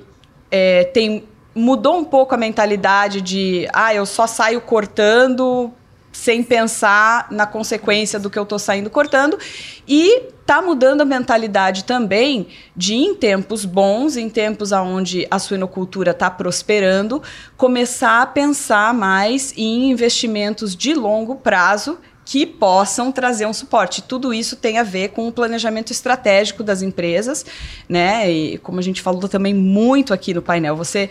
é, 0.50 0.86
tem 0.86 1.26
mudou 1.54 1.98
um 1.98 2.06
pouco 2.06 2.34
a 2.34 2.38
mentalidade 2.38 3.20
de 3.20 3.68
ah 3.74 3.94
eu 3.94 4.06
só 4.06 4.26
saio 4.26 4.62
cortando 4.62 5.74
sem 6.16 6.42
pensar 6.42 7.28
na 7.30 7.46
consequência 7.46 8.18
do 8.18 8.30
que 8.30 8.40
eu 8.40 8.44
estou 8.44 8.58
saindo 8.58 8.90
cortando. 8.90 9.38
E 9.86 10.30
está 10.40 10.62
mudando 10.62 11.02
a 11.02 11.06
mentalidade 11.06 11.84
também 11.84 12.48
de, 12.74 12.96
em 12.96 13.14
tempos 13.14 13.66
bons, 13.66 14.16
em 14.16 14.30
tempos 14.30 14.72
onde 14.72 15.28
a 15.30 15.38
suinocultura 15.38 16.12
está 16.12 16.32
prosperando, 16.32 17.22
começar 17.58 18.22
a 18.22 18.26
pensar 18.26 18.94
mais 18.94 19.54
em 19.58 19.92
investimentos 19.92 20.74
de 20.74 20.94
longo 20.94 21.36
prazo 21.36 22.00
que 22.24 22.46
possam 22.46 23.12
trazer 23.12 23.46
um 23.46 23.54
suporte. 23.54 24.02
Tudo 24.02 24.34
isso 24.34 24.56
tem 24.56 24.80
a 24.80 24.84
ver 24.84 25.10
com 25.10 25.28
o 25.28 25.32
planejamento 25.34 25.92
estratégico 25.92 26.64
das 26.64 26.82
empresas, 26.82 27.46
né? 27.90 28.32
E 28.32 28.58
como 28.60 28.80
a 28.80 28.82
gente 28.82 29.02
falou 29.02 29.28
também 29.28 29.54
muito 29.54 30.14
aqui 30.14 30.34
no 30.34 30.42
painel, 30.42 30.78
você 30.78 31.10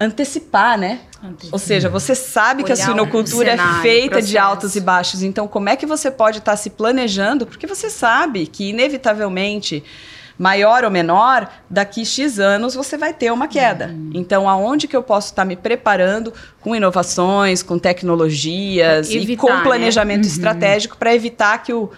antecipar, 0.00 0.78
né? 0.78 1.00
Antecipar. 1.22 1.52
Ou 1.52 1.58
seja, 1.58 1.88
você 1.90 2.14
sabe 2.14 2.62
Olhar 2.62 2.74
que 2.74 2.80
a 2.80 2.84
suinocultura 2.84 3.50
cenário, 3.50 3.78
é 3.78 3.82
feita 3.82 4.10
processo. 4.10 4.28
de 4.28 4.38
altos 4.38 4.76
e 4.76 4.80
baixos. 4.80 5.22
Então, 5.22 5.46
como 5.46 5.68
é 5.68 5.76
que 5.76 5.84
você 5.84 6.10
pode 6.10 6.38
estar 6.38 6.52
tá 6.52 6.56
se 6.56 6.70
planejando? 6.70 7.44
Porque 7.44 7.66
você 7.66 7.90
sabe 7.90 8.46
que, 8.46 8.70
inevitavelmente, 8.70 9.84
maior 10.38 10.84
ou 10.84 10.90
menor, 10.90 11.50
daqui 11.68 12.06
X 12.06 12.38
anos 12.38 12.74
você 12.74 12.96
vai 12.96 13.12
ter 13.12 13.30
uma 13.30 13.46
queda. 13.46 13.88
Uhum. 13.88 14.10
Então, 14.14 14.48
aonde 14.48 14.88
que 14.88 14.96
eu 14.96 15.02
posso 15.02 15.28
estar 15.28 15.42
tá 15.42 15.46
me 15.46 15.54
preparando 15.54 16.32
com 16.62 16.74
inovações, 16.74 17.62
com 17.62 17.78
tecnologias 17.78 19.10
evitar, 19.10 19.32
e 19.32 19.36
com 19.36 19.62
planejamento 19.62 20.22
né? 20.22 20.28
estratégico 20.28 20.96
para 20.96 21.14
evitar 21.14 21.62
que 21.62 21.74
o 21.74 21.90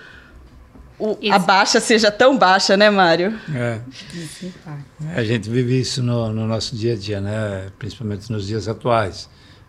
o, 1.03 1.33
a 1.33 1.39
baixa 1.39 1.81
seja 1.81 2.11
tão 2.11 2.39
baixa, 2.39 2.77
né, 2.77 2.89
Mário? 2.89 3.39
É. 3.55 3.81
A 5.17 5.25
gente 5.25 5.51
vive 5.51 5.81
isso 5.81 6.03
no, 6.03 6.33
no, 6.33 6.47
nosso 6.47 6.77
dia 6.77 6.93
a 6.93 6.97
dia, 6.97 7.21
né? 7.21 7.71
Principalmente 7.79 8.31
nos 8.31 8.47
dias 8.47 8.69
atuais. 8.69 9.29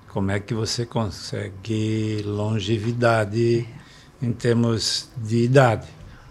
Como 0.10 0.30
é 0.30 0.40
que 0.40 0.54
você 0.54 0.86
consegue 0.86 2.22
longevidade 2.24 3.68
em 4.22 4.32
termos 4.32 5.10
de 5.18 5.44
idade. 5.44 5.88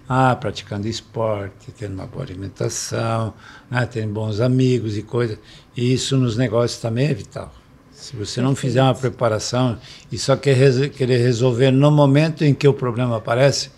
Ah, 0.09 0.35
praticando 0.35 0.88
esporte, 0.88 1.73
tendo 1.73 1.94
uma 1.94 2.06
boa 2.06 2.25
alimentação, 2.25 3.35
né, 3.71 3.87
tendo 3.87 4.12
bons 4.12 4.40
amigos 4.40 4.97
e 4.97 5.02
coisas. 5.02 5.38
E 5.76 5.92
isso 5.92 6.16
nos 6.16 6.37
negócios 6.37 6.80
também 6.80 7.09
é 7.09 7.14
vital. 7.14 7.52
Se 7.92 8.16
você 8.16 8.40
não 8.40 8.54
fizer 8.56 8.82
uma 8.82 8.94
preparação 8.94 9.78
e 10.11 10.18
só 10.18 10.37
quer 10.37 10.56
querer 10.90 11.18
resolver 11.18 11.71
no 11.71 11.90
momento 11.90 12.44
em 12.44 12.54
que 12.54 12.66
o 12.66 12.75
problema 12.75 13.16
aparece, 13.16 13.71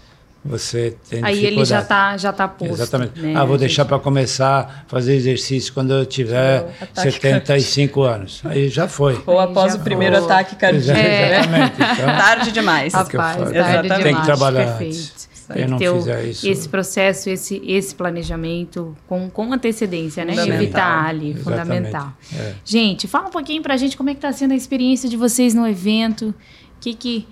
você 0.45 0.95
tem 1.09 1.25
Aí 1.25 1.47
ele 1.47 1.65
já 1.65 1.81
está 1.81 2.17
já 2.19 2.33
tá 2.33 2.47
posto. 2.47 2.75
Exatamente. 2.75 3.19
Né? 3.19 3.35
Ah, 3.35 3.45
vou 3.45 3.57
deixar 3.57 3.87
para 3.87 3.99
começar 3.99 4.85
a 4.85 4.89
fazer 4.89 5.15
exercício 5.15 5.73
quando 5.73 5.95
eu 5.95 6.05
tiver 6.05 6.67
75 6.93 8.03
anos. 8.03 8.43
Aí 8.45 8.69
já 8.69 8.87
foi. 8.87 9.23
Ou 9.27 9.41
após 9.41 9.73
já 9.73 9.79
o 9.79 9.83
primeiro 9.83 10.17
foi. 10.17 10.25
ataque 10.25 10.57
cardíaco. 10.57 11.01
É. 11.01 11.39
Exatamente. 11.39 11.75
Então, 11.75 12.07
tarde 12.19 12.53
demais. 12.53 12.93
Rapaz, 12.93 13.37
tarde 13.37 13.57
Exatamente. 13.59 14.03
Tem 14.03 14.15
que 14.17 14.25
trabalhar 14.25 14.67
Perfeito. 14.67 14.97
antes. 14.97 15.35
Tem 15.53 15.67
que 15.67 15.79
ter 15.79 15.91
o, 15.91 15.99
isso, 16.27 16.49
esse 16.49 16.69
processo, 16.69 17.29
esse, 17.29 17.63
esse 17.67 17.95
planejamento 17.95 18.97
com, 19.07 19.29
com 19.29 19.53
antecedência, 19.53 20.25
né? 20.25 20.35
Evitar 20.35 21.07
ali, 21.07 21.31
Exatamente. 21.31 21.45
fundamental. 21.45 22.13
É. 22.35 22.55
Gente, 22.65 23.07
fala 23.07 23.29
um 23.29 23.31
pouquinho 23.31 23.63
para 23.63 23.75
a 23.75 23.77
gente 23.77 23.97
como 23.97 24.09
é 24.09 24.15
que 24.15 24.19
está 24.19 24.33
sendo 24.33 24.53
a 24.53 24.57
experiência 24.57 25.09
de 25.09 25.17
vocês 25.17 25.55
no 25.55 25.67
evento. 25.67 26.29
O 26.31 26.35
que 26.81 26.95
que 26.95 27.27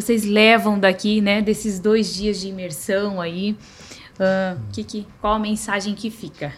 vocês 0.00 0.24
levam 0.24 0.78
daqui, 0.78 1.20
né, 1.20 1.42
desses 1.42 1.80
dois 1.80 2.14
dias 2.14 2.40
de 2.40 2.48
imersão 2.48 3.20
aí? 3.20 3.56
Uh, 4.14 4.60
que, 4.72 4.84
que, 4.84 5.06
qual 5.20 5.34
a 5.34 5.38
mensagem 5.38 5.94
que 5.94 6.10
fica? 6.10 6.52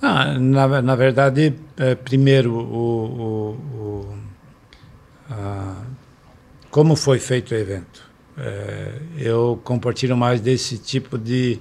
Ah, 0.00 0.38
na, 0.38 0.82
na 0.82 0.94
verdade, 0.94 1.54
é, 1.78 1.94
primeiro, 1.94 2.52
o, 2.52 2.74
o, 3.20 3.50
o 3.78 4.18
a, 5.30 5.82
como 6.70 6.94
foi 6.94 7.18
feito 7.18 7.52
o 7.52 7.54
evento. 7.54 8.02
É, 8.36 9.00
eu 9.16 9.60
compartilho 9.64 10.16
mais 10.16 10.40
desse 10.40 10.76
tipo 10.76 11.16
de, 11.16 11.58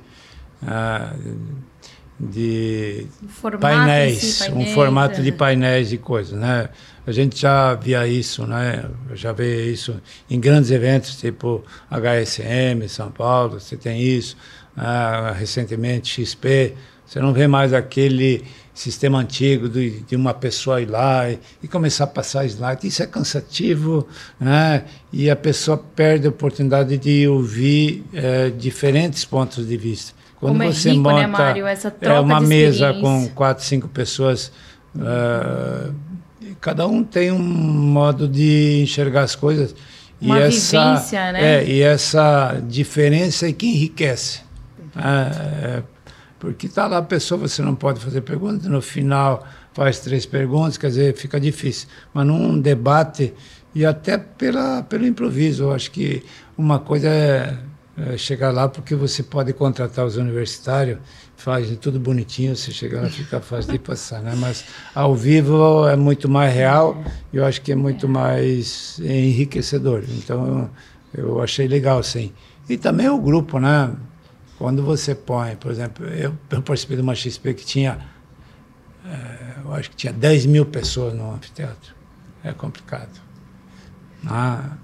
uh, 0.64 1.18
de 2.20 3.08
painéis, 3.60 4.40
painéis, 4.40 4.50
um 4.52 4.74
formato 4.74 5.22
de 5.22 5.32
painéis 5.32 5.92
e 5.92 5.98
coisas, 5.98 6.40
né? 6.40 6.70
A 7.06 7.12
gente 7.12 7.40
já 7.40 7.74
via 7.74 8.08
isso, 8.08 8.46
né? 8.48 8.86
Já 9.14 9.34
vê 9.34 9.72
isso 9.72 10.00
em 10.30 10.40
grandes 10.40 10.72
eventos, 10.72 11.18
tipo 11.18 11.64
HSM, 11.92 12.88
São 12.88 13.12
Paulo, 13.12 13.60
você 13.60 13.76
tem 13.76 14.02
isso. 14.02 14.38
Ah, 14.76 15.34
recentemente, 15.38 16.26
XP. 16.26 16.74
Você 17.06 17.20
não 17.20 17.34
vê 17.34 17.48
mais 17.48 17.74
aquele 17.74 18.44
sistema 18.74 19.20
antigo 19.20 19.70
de, 19.70 20.00
de 20.02 20.16
uma 20.16 20.34
pessoa 20.34 20.82
ir 20.82 20.90
lá 20.90 21.30
e, 21.30 21.38
e, 21.62 21.68
começar 21.68 22.06
a 22.06 22.08
passar 22.08 22.46
slide. 22.46 22.88
Isso 22.88 23.04
é 23.04 23.06
cansativo, 23.06 24.08
né? 24.40 24.86
E 25.12 25.30
a 25.30 25.36
pessoa 25.36 25.78
perde 25.78 26.26
a 26.26 26.30
oportunidade 26.30 26.98
de 26.98 27.28
ouvir 27.28 28.04
é, 28.14 28.50
diferentes 28.50 29.26
pontos 29.26 29.68
de 29.68 29.78
vista. 29.78 30.14
Quando 30.44 30.58
Como 30.58 30.64
é 30.64 30.74
você 30.74 30.90
é 30.90 30.92
rico, 30.92 31.04
né, 31.08 31.14
monta 31.14 31.22
né, 31.22 31.28
Mário, 31.28 31.68
essa 31.68 31.90
troca 31.90 32.16
é 32.18 32.20
uma 32.20 32.42
mesa 32.42 32.94
com 32.96 33.30
quatro, 33.30 33.64
cinco 33.64 33.88
pessoas. 33.88 34.52
Uh, 34.94 35.94
cada 36.60 36.86
um 36.86 37.02
tem 37.02 37.32
um 37.32 37.40
modo 37.40 38.28
de 38.28 38.82
enxergar 38.84 39.22
as 39.22 39.36
coisas. 39.36 39.74
Uma 40.20 40.40
e 40.40 40.44
vivência, 40.50 40.78
essa, 40.78 41.32
né? 41.32 41.60
É, 41.62 41.66
e 41.66 41.82
essa 41.82 42.62
diferença 42.68 43.48
é 43.48 43.54
que 43.54 43.68
enriquece. 43.68 44.42
É, 44.98 45.78
é, 45.78 45.84
porque 46.38 46.66
está 46.66 46.88
lá 46.88 46.98
a 46.98 47.02
pessoa, 47.02 47.48
você 47.48 47.62
não 47.62 47.74
pode 47.74 48.02
fazer 48.02 48.20
perguntas, 48.20 48.66
no 48.68 48.82
final 48.82 49.48
faz 49.74 50.02
três 50.02 50.26
perguntas, 50.26 50.78
quer 50.78 50.88
dizer, 50.88 51.16
fica 51.16 51.40
difícil. 51.40 51.88
Mas 52.14 52.28
num 52.28 52.60
debate, 52.60 53.34
e 53.74 53.86
até 53.86 54.18
pela, 54.18 54.84
pelo 54.84 55.08
improviso, 55.08 55.64
eu 55.64 55.72
acho 55.72 55.90
que 55.90 56.22
uma 56.58 56.80
coisa 56.80 57.08
é, 57.08 57.58
é 57.98 58.18
chegar 58.18 58.52
lá 58.52 58.68
porque 58.68 58.96
você 58.96 59.22
pode 59.22 59.54
contratar 59.54 60.06
os 60.06 60.18
universitários 60.18 60.98
faz 61.44 61.76
tudo 61.78 62.00
bonitinho, 62.00 62.56
você 62.56 62.72
chega 62.72 63.02
lá 63.02 63.10
fica 63.10 63.42
fácil 63.42 63.74
de 63.74 63.80
passar, 63.80 64.22
né? 64.22 64.34
Mas 64.38 64.64
ao 64.96 65.14
vivo 65.14 65.86
é 65.88 65.96
muito 65.96 66.30
mais 66.30 66.54
real 66.54 67.04
e 67.34 67.38
eu 67.38 67.46
acho 67.46 67.62
que 67.62 67.74
é 67.74 67.76
muito 67.76 68.08
mais 68.08 68.98
enriquecedor. 69.00 70.04
Então 70.08 70.70
eu 71.14 71.42
achei 71.42 71.68
legal, 71.68 72.02
sim. 72.02 72.32
E 72.70 72.78
também 72.78 73.10
o 73.10 73.20
grupo, 73.20 73.60
né? 73.60 73.94
Quando 74.58 74.82
você 74.84 75.14
põe, 75.14 75.58
por 75.58 75.70
exemplo, 75.70 76.06
eu, 76.06 76.34
eu 76.50 76.62
participei 76.62 76.96
de 76.96 77.04
uma 77.04 77.14
XP 77.14 77.54
que 77.56 77.66
tinha, 77.66 78.00
é, 79.06 79.60
eu 79.66 79.74
acho 79.74 79.90
que 79.90 79.98
tinha 79.98 80.14
10 80.14 80.46
mil 80.46 80.66
pessoas 80.66 81.14
no 81.14 81.34
anfiteatro. 81.34 81.94
É 82.42 82.54
complicado. 82.54 83.20
Ah, 84.26 84.78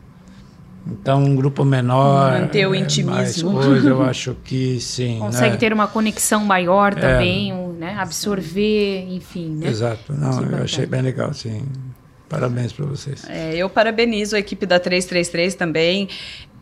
então, 0.88 1.24
um 1.24 1.36
grupo 1.36 1.63
menor. 1.63 2.39
Manter 2.39 2.68
o 2.68 2.74
é, 2.74 2.80
intimismo. 2.80 3.54
coisa, 3.54 3.89
eu 3.89 4.02
acho 4.06 4.36
que 4.44 4.80
sim. 4.80 5.20
Consegue 5.20 5.52
né? 5.52 5.58
ter 5.58 5.74
uma 5.74 5.88
conexão 5.88 6.44
maior 6.44 6.94
é. 6.94 6.96
também, 6.96 7.52
é, 7.52 7.54
um, 7.54 7.74
né? 7.74 7.96
absorver, 7.98 9.08
enfim. 9.10 9.58
Né? 9.58 9.68
Exato. 9.68 10.13
Não, 10.13 10.44
eu 10.44 10.63
achei 10.63 10.86
bem 10.86 11.02
legal, 11.02 11.34
sim. 11.34 11.63
Parabéns 12.28 12.72
para 12.72 12.86
vocês. 12.86 13.26
É, 13.28 13.56
eu 13.56 13.70
parabenizo 13.70 14.36
a 14.36 14.39
equipe 14.39 14.65
da 14.65 14.80
333 14.80 15.56
também. 15.56 16.08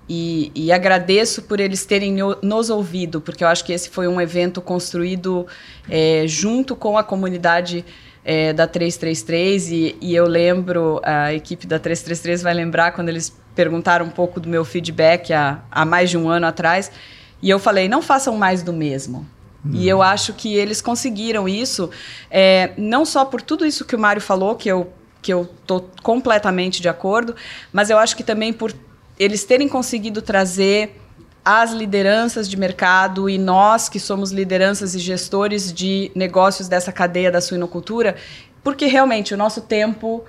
E, 0.10 0.54
e, 0.56 0.72
agradeço 0.72 1.42
por 1.42 1.60
eles 1.60 1.84
terem 1.86 2.16
nos 2.42 2.70
ouvido, 2.70 3.20
porque 3.20 3.44
eu 3.44 3.48
acho 3.50 3.66
que 3.66 3.74
esse 3.74 3.90
foi 3.90 4.08
um 4.08 4.22
evento 4.22 4.62
construído 4.62 5.46
é, 5.90 6.24
junto 6.26 6.78
com 6.78 6.98
a 6.98 7.04
comunidade 7.04 7.84
é, 8.24 8.54
da 8.54 8.66
333 8.66 9.70
e, 9.70 9.98
e, 10.00 10.16
eu 10.16 10.26
lembro, 10.26 11.02
a 11.04 11.34
equipe 11.34 11.68
da 11.68 11.78
333 11.78 12.42
vai 12.42 12.54
lembrar 12.54 12.94
quando 12.94 13.10
eles 13.10 13.36
perguntaram 13.58 14.06
um 14.06 14.12
pouco 14.12 14.40
do 14.40 14.48
meu 14.48 14.64
feedback 14.64 15.34
há, 15.34 15.62
há 15.72 15.84
mais 15.84 16.12
de 16.12 16.18
um 16.18 16.30
ano 16.30 16.46
atrás, 16.46 16.92
e 17.42 17.50
eu 17.50 17.58
falei, 17.58 17.90
não 17.90 18.04
façam 18.04 18.38
mais 18.38 18.62
do 18.62 18.72
mesmo. 18.72 19.26
Hum. 19.66 19.72
E 19.74 19.90
eu 19.90 20.04
acho 20.04 20.32
que 20.34 20.56
eles 20.56 20.80
conseguiram 20.80 21.50
isso, 21.50 21.90
é, 22.30 22.72
não 22.78 23.04
só 23.04 23.26
por 23.26 23.42
tudo 23.42 23.66
isso 23.66 23.84
que 23.84 23.96
o 23.96 24.00
Mário 24.00 24.22
falou, 24.22 24.56
que 24.56 24.70
eu 24.70 24.94
que 25.20 25.34
eu 25.34 25.50
tô 25.66 25.82
completamente 26.04 26.80
de 26.80 26.88
acordo, 26.88 27.36
mas 27.74 27.90
eu 27.90 27.98
acho 27.98 28.16
que 28.16 28.24
também 28.24 28.54
por 28.54 28.72
eles 29.20 29.44
terem 29.44 29.68
conseguido 29.68 30.22
trazer 30.22 31.02
as 31.44 31.72
lideranças 31.74 32.48
de 32.48 32.56
mercado 32.56 33.28
e 33.28 33.38
nós 33.38 33.90
que 33.90 34.00
somos 34.00 34.32
lideranças 34.32 34.94
e 34.94 35.00
gestores 35.00 35.74
de 35.74 36.12
negócios 36.14 36.68
dessa 36.68 36.92
cadeia 36.92 37.32
da 37.32 37.42
suinocultura, 37.42 38.16
porque 38.64 38.86
realmente 38.86 39.34
o 39.34 39.38
nosso 39.38 39.62
tempo. 39.62 40.24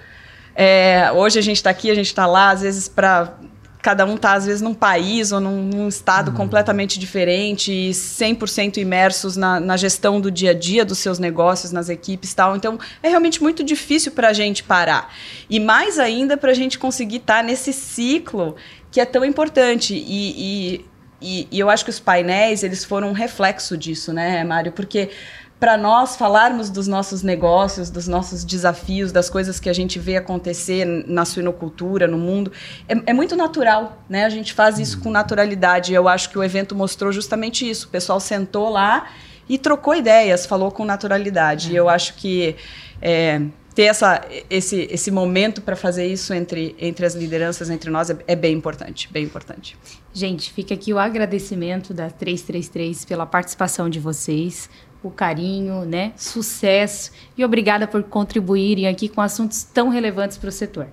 É, 0.61 1.13
hoje 1.15 1.39
a 1.39 1.43
gente 1.43 1.59
está 1.59 1.71
aqui, 1.71 1.89
a 1.89 1.95
gente 1.95 2.07
está 2.07 2.27
lá, 2.27 2.51
às 2.51 2.63
vezes 2.63 2.89
para 2.89 3.33
cada 3.81 4.05
um 4.05 4.17
está 4.17 4.33
às 4.33 4.45
vezes 4.45 4.61
num 4.61 4.75
país 4.75 5.31
ou 5.31 5.39
num, 5.39 5.63
num 5.63 5.87
estado 5.87 6.33
uhum. 6.33 6.37
completamente 6.37 6.99
diferente 6.99 7.71
e 7.71 7.91
100% 7.91 8.79
imersos 8.79 9.37
na, 9.37 9.61
na, 9.61 9.77
gestão 9.77 10.21
do 10.21 10.33
dia 10.33 10.51
a 10.51 10.55
dia 10.55 10.85
dos 10.85 10.99
seus 10.99 11.21
negócios, 11.21 11.71
nas 11.71 11.89
equipes 11.89 12.33
e 12.33 12.37
tal. 12.37 12.57
Então, 12.57 12.77
é 13.05 13.09
realmente 13.09 13.41
muito 13.41 13.63
difícil 13.63 14.11
para 14.11 14.31
a 14.31 14.33
gente 14.33 14.65
parar. 14.65 15.15
E 15.49 15.61
mais 15.61 15.97
ainda 15.97 16.37
para 16.37 16.51
a 16.51 16.55
gente 16.55 16.77
conseguir 16.77 17.19
estar 17.19 17.37
tá 17.37 17.43
nesse 17.45 17.73
ciclo 17.73 18.57
que 18.91 19.01
é 19.01 19.05
tão 19.05 19.25
importante. 19.25 19.95
E, 19.95 20.75
e 20.75 20.85
e, 21.21 21.49
e, 21.51 21.59
eu 21.59 21.69
acho 21.69 21.85
que 21.85 21.91
os 21.91 21.99
painéis 21.99 22.63
eles 22.63 22.85
foram 22.85 23.09
um 23.09 23.13
reflexo 23.13 23.77
disso, 23.77 24.13
né, 24.13 24.45
Mário? 24.45 24.71
Porque 24.71 25.11
para 25.59 25.77
nós 25.77 26.17
falarmos 26.17 26.71
dos 26.71 26.87
nossos 26.87 27.23
negócios, 27.23 27.91
dos 27.91 28.07
nossos 28.07 28.45
desafios, 28.45 29.11
das 29.11 29.29
coisas 29.29 29.59
que 29.59 29.69
a 29.69 29.73
gente 29.73 29.99
vê 29.99 30.17
acontecer 30.17 30.85
na 30.85 31.25
suinocultura, 31.25 32.07
no 32.07 32.17
mundo, 32.17 32.53
é, 32.89 32.95
é 33.07 33.13
muito 33.13 33.35
natural, 33.35 34.03
né? 34.09 34.25
A 34.25 34.29
gente 34.29 34.53
faz 34.53 34.79
isso 34.79 35.01
com 35.01 35.11
naturalidade. 35.11 35.93
Eu 35.93 36.09
acho 36.09 36.31
que 36.31 36.39
o 36.39 36.45
evento 36.45 36.75
mostrou 36.77 37.11
justamente 37.11 37.69
isso. 37.69 37.87
O 37.87 37.91
pessoal 37.91 38.21
sentou 38.21 38.69
lá 38.69 39.09
e 39.49 39.59
trocou 39.59 39.95
ideias, 39.95 40.47
falou 40.47 40.71
com 40.71 40.85
naturalidade. 40.85 41.73
E 41.73 41.77
eu 41.77 41.89
acho 41.89 42.15
que 42.15 42.55
é, 43.03 43.41
ter 43.79 43.85
essa, 43.85 44.21
esse, 44.51 44.89
esse 44.91 45.09
momento 45.09 45.63
para 45.63 45.77
fazer 45.77 46.05
isso 46.05 46.35
entre, 46.35 46.75
entre 46.81 47.07
as 47.07 47.15
lideranças, 47.15 47.71
entre 47.71 47.89
nós, 47.91 48.11
é, 48.11 48.19
é, 48.27 48.35
bem 48.35 48.57
importante, 48.57 49.09
bem 49.13 49.23
importante. 49.23 49.77
Gente, 50.13 50.53
fica 50.53 50.75
aqui 50.75 50.93
o 50.93 50.99
agradecimento 50.99 51.95
da 51.95 52.11
333 52.11 53.05
pela 53.05 53.25
participação 53.25 53.89
de 53.89 54.01
vocês, 54.01 54.69
o 55.03 55.11
carinho, 55.11 55.85
né? 55.85 56.13
Sucesso 56.17 57.13
e 57.37 57.45
obrigada 57.45 57.87
por 57.87 58.03
contribuírem 58.03 58.89
aqui 58.89 59.09
com 59.09 59.21
assuntos 59.21 59.63
tão 59.63 59.89
relevantes 59.89 60.37
para 60.37 60.49
o 60.49 60.53
setor. 60.53 60.89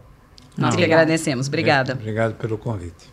Nós 0.57 0.75
que 0.75 0.83
agradecemos. 0.83 1.47
Obrigada. 1.47 1.93
Obrigado 1.93 2.35
pelo 2.35 2.57
convite. 2.57 3.09